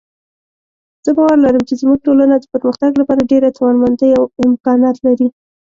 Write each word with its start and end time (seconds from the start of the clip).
زه 1.05 1.11
باور 1.17 1.37
لرم 1.43 1.63
چې 1.69 1.75
زموږ 1.81 1.97
ټولنه 2.07 2.35
د 2.37 2.43
پرمختګ 2.53 2.91
لپاره 3.01 3.27
ډېره 3.31 3.49
توانمندۍ 3.57 4.11
او 4.19 4.23
امکانات 4.47 4.97
لري 5.05 5.27